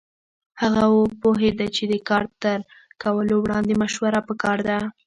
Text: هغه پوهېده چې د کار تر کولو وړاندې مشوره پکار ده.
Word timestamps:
هغه 0.61 0.83
پوهېده 1.21 1.67
چې 1.75 1.83
د 1.91 1.93
کار 2.09 2.25
تر 2.41 2.59
کولو 3.03 3.35
وړاندې 3.39 3.73
مشوره 3.81 4.19
پکار 4.29 4.57
ده. 4.67 4.77